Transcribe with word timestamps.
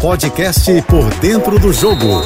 podcast 0.00 0.82
Por 0.82 1.08
Dentro 1.20 1.58
do 1.58 1.72
Jogo, 1.72 2.22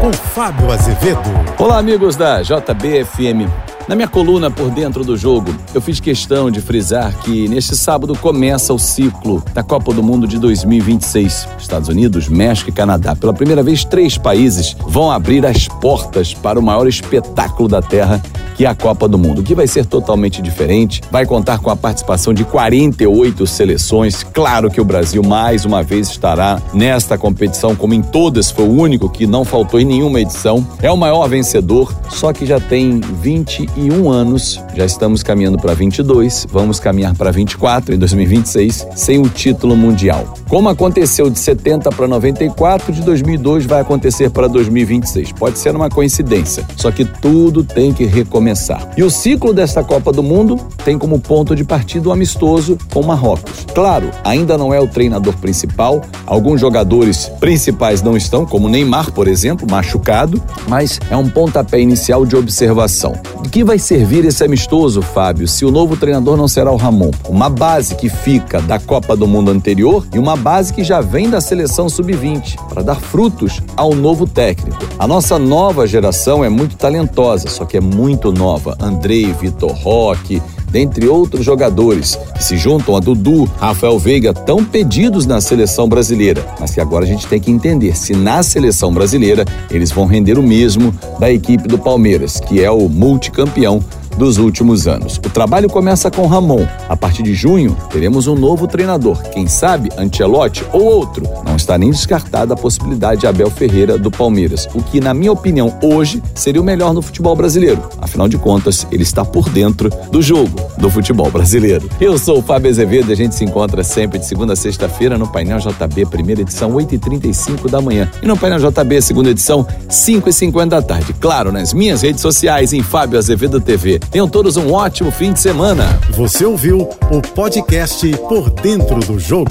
com 0.00 0.12
Fábio 0.12 0.72
Azevedo. 0.72 1.20
Olá, 1.58 1.78
amigos 1.78 2.16
da 2.16 2.42
JBFM. 2.42 3.46
Na 3.86 3.94
minha 3.94 4.08
coluna 4.08 4.50
Por 4.50 4.70
Dentro 4.70 5.04
do 5.04 5.16
Jogo, 5.16 5.54
eu 5.74 5.80
fiz 5.80 6.00
questão 6.00 6.50
de 6.50 6.60
frisar 6.60 7.14
que 7.18 7.46
neste 7.48 7.76
sábado 7.76 8.16
começa 8.16 8.72
o 8.72 8.78
ciclo 8.78 9.42
da 9.52 9.62
Copa 9.62 9.92
do 9.92 10.02
Mundo 10.02 10.26
de 10.26 10.38
2026. 10.38 11.48
Estados 11.58 11.88
Unidos, 11.88 12.28
México 12.28 12.70
e 12.70 12.72
Canadá. 12.72 13.14
Pela 13.14 13.34
primeira 13.34 13.62
vez, 13.62 13.84
três 13.84 14.16
países 14.16 14.74
vão 14.86 15.10
abrir 15.10 15.44
as 15.44 15.68
portas 15.68 16.32
para 16.32 16.58
o 16.58 16.62
maior 16.62 16.86
espetáculo 16.86 17.68
da 17.68 17.82
Terra 17.82 18.22
é 18.64 18.68
a 18.68 18.74
Copa 18.74 19.08
do 19.08 19.18
Mundo, 19.18 19.42
que 19.42 19.54
vai 19.54 19.66
ser 19.66 19.86
totalmente 19.86 20.42
diferente, 20.42 21.00
vai 21.10 21.24
contar 21.24 21.58
com 21.58 21.70
a 21.70 21.76
participação 21.76 22.34
de 22.34 22.44
48 22.44 23.46
seleções. 23.46 24.22
Claro 24.22 24.70
que 24.70 24.80
o 24.80 24.84
Brasil 24.84 25.22
mais 25.22 25.64
uma 25.64 25.82
vez 25.82 26.08
estará 26.08 26.60
nesta 26.74 27.16
competição, 27.16 27.74
como 27.74 27.94
em 27.94 28.02
todas, 28.02 28.50
foi 28.50 28.66
o 28.66 28.70
único 28.70 29.08
que 29.08 29.26
não 29.26 29.44
faltou 29.44 29.80
em 29.80 29.84
nenhuma 29.84 30.20
edição. 30.20 30.66
É 30.82 30.90
o 30.90 30.96
maior 30.96 31.26
vencedor, 31.28 31.94
só 32.10 32.32
que 32.32 32.44
já 32.44 32.60
tem 32.60 33.00
21 33.22 34.10
anos, 34.10 34.62
já 34.74 34.84
estamos 34.84 35.22
caminhando 35.22 35.58
para 35.58 35.72
22, 35.72 36.46
vamos 36.50 36.78
caminhar 36.78 37.14
para 37.14 37.30
24 37.30 37.94
em 37.94 37.98
2026, 37.98 38.88
sem 38.94 39.18
o 39.18 39.28
título 39.28 39.76
mundial. 39.76 40.34
Como 40.48 40.68
aconteceu 40.68 41.30
de 41.30 41.38
70 41.38 41.90
para 41.90 42.06
94, 42.06 42.92
de 42.92 43.00
2002 43.02 43.64
vai 43.64 43.80
acontecer 43.80 44.30
para 44.30 44.48
2026. 44.48 45.32
Pode 45.32 45.58
ser 45.58 45.74
uma 45.74 45.88
coincidência, 45.88 46.66
só 46.76 46.90
que 46.90 47.04
tudo 47.04 47.64
tem 47.64 47.92
que 47.92 48.04
recomeçar 48.04 48.49
começar. 48.50 48.90
E 48.96 49.02
o 49.02 49.10
ciclo 49.10 49.52
desta 49.52 49.84
Copa 49.84 50.12
do 50.12 50.22
Mundo 50.22 50.58
tem 50.84 50.98
como 50.98 51.20
ponto 51.20 51.54
de 51.54 51.62
partida 51.62 52.08
o 52.08 52.12
amistoso 52.12 52.76
com 52.92 53.02
Marrocos. 53.02 53.64
Claro, 53.72 54.10
ainda 54.24 54.58
não 54.58 54.74
é 54.74 54.80
o 54.80 54.88
treinador 54.88 55.36
principal, 55.36 56.02
alguns 56.26 56.60
jogadores 56.60 57.30
principais 57.38 58.02
não 58.02 58.16
estão, 58.16 58.44
como 58.44 58.68
Neymar, 58.68 59.12
por 59.12 59.28
exemplo, 59.28 59.66
machucado, 59.70 60.42
mas 60.68 60.98
é 61.10 61.16
um 61.16 61.28
pontapé 61.28 61.80
inicial 61.80 62.26
de 62.26 62.34
observação. 62.34 63.14
De 63.42 63.48
que 63.48 63.62
vai 63.62 63.78
servir 63.78 64.24
esse 64.24 64.42
amistoso, 64.42 65.00
Fábio, 65.00 65.46
se 65.46 65.64
o 65.64 65.70
novo 65.70 65.96
treinador 65.96 66.36
não 66.36 66.48
será 66.48 66.72
o 66.72 66.76
Ramon? 66.76 67.10
Uma 67.28 67.48
base 67.48 67.94
que 67.94 68.08
fica 68.08 68.60
da 68.60 68.78
Copa 68.78 69.16
do 69.16 69.28
Mundo 69.28 69.50
anterior 69.50 70.06
e 70.12 70.18
uma 70.18 70.36
base 70.36 70.72
que 70.72 70.82
já 70.82 71.00
vem 71.00 71.30
da 71.30 71.40
seleção 71.40 71.88
sub-20, 71.88 72.56
para 72.68 72.82
dar 72.82 72.96
frutos 72.96 73.60
ao 73.76 73.94
novo 73.94 74.26
técnico. 74.26 74.78
A 74.98 75.06
nossa 75.06 75.38
nova 75.38 75.86
geração 75.86 76.44
é 76.44 76.48
muito 76.48 76.76
talentosa, 76.76 77.48
só 77.48 77.64
que 77.64 77.76
é 77.76 77.80
muito 77.80 78.32
nova. 78.40 78.74
Andrei, 78.80 79.30
Vitor 79.34 79.72
Roque, 79.72 80.42
dentre 80.70 81.06
outros 81.06 81.44
jogadores 81.44 82.18
que 82.34 82.42
se 82.42 82.56
juntam 82.56 82.96
a 82.96 83.00
Dudu, 83.00 83.44
Rafael 83.58 83.98
Veiga, 83.98 84.32
tão 84.32 84.64
pedidos 84.64 85.26
na 85.26 85.40
seleção 85.42 85.86
brasileira, 85.86 86.42
mas 86.58 86.70
que 86.70 86.80
agora 86.80 87.04
a 87.04 87.08
gente 87.08 87.26
tem 87.26 87.38
que 87.38 87.50
entender 87.50 87.94
se 87.94 88.14
na 88.14 88.42
seleção 88.42 88.92
brasileira 88.92 89.44
eles 89.70 89.90
vão 89.90 90.06
render 90.06 90.38
o 90.38 90.42
mesmo 90.42 90.94
da 91.18 91.30
equipe 91.30 91.68
do 91.68 91.78
Palmeiras, 91.78 92.40
que 92.40 92.64
é 92.64 92.70
o 92.70 92.88
multicampeão 92.88 93.84
dos 94.20 94.36
últimos 94.36 94.86
anos. 94.86 95.16
O 95.16 95.30
trabalho 95.30 95.66
começa 95.66 96.10
com 96.10 96.26
Ramon. 96.26 96.66
A 96.90 96.94
partir 96.94 97.22
de 97.22 97.34
junho, 97.34 97.74
teremos 97.90 98.26
um 98.26 98.34
novo 98.34 98.68
treinador. 98.68 99.16
Quem 99.30 99.46
sabe 99.46 99.88
Ancelotti 99.96 100.62
ou 100.74 100.82
outro. 100.82 101.26
Não 101.42 101.56
está 101.56 101.78
nem 101.78 101.90
descartada 101.90 102.52
a 102.52 102.56
possibilidade 102.56 103.22
de 103.22 103.26
Abel 103.26 103.50
Ferreira 103.50 103.96
do 103.96 104.10
Palmeiras, 104.10 104.68
o 104.74 104.82
que, 104.82 105.00
na 105.00 105.14
minha 105.14 105.32
opinião, 105.32 105.74
hoje 105.82 106.22
seria 106.34 106.60
o 106.60 106.64
melhor 106.64 106.92
no 106.92 107.00
futebol 107.00 107.34
brasileiro. 107.34 107.82
Afinal 107.98 108.28
de 108.28 108.36
contas, 108.36 108.86
ele 108.92 109.02
está 109.02 109.24
por 109.24 109.48
dentro 109.48 109.88
do 110.12 110.20
jogo 110.20 110.60
do 110.76 110.90
futebol 110.90 111.30
brasileiro. 111.30 111.88
Eu 111.98 112.18
sou 112.18 112.40
o 112.40 112.42
Fábio 112.42 112.70
Azevedo 112.70 113.08
e 113.08 113.12
a 113.14 113.16
gente 113.16 113.34
se 113.34 113.44
encontra 113.44 113.82
sempre 113.82 114.18
de 114.18 114.26
segunda 114.26 114.52
a 114.52 114.56
sexta-feira 114.56 115.16
no 115.16 115.28
Painel 115.28 115.58
JB, 115.60 116.06
primeira 116.06 116.42
edição, 116.42 116.72
8h35 116.72 117.70
da 117.70 117.80
manhã. 117.80 118.10
E 118.22 118.26
no 118.26 118.36
Painel 118.36 118.58
JB, 118.58 119.00
segunda 119.00 119.30
edição, 119.30 119.66
5h50 119.88 120.68
da 120.68 120.82
tarde. 120.82 121.14
Claro, 121.14 121.50
nas 121.50 121.72
minhas 121.72 122.02
redes 122.02 122.20
sociais, 122.20 122.74
em 122.74 122.82
Fábio 122.82 123.18
Azevedo 123.18 123.58
TV. 123.60 123.98
Tenham 124.10 124.28
todos 124.28 124.56
um 124.56 124.72
ótimo 124.72 125.10
fim 125.12 125.32
de 125.32 125.38
semana. 125.38 125.84
Você 126.10 126.44
ouviu 126.44 126.90
o 127.12 127.22
podcast 127.22 128.10
Por 128.28 128.50
Dentro 128.50 128.98
do 128.98 129.20
Jogo. 129.20 129.50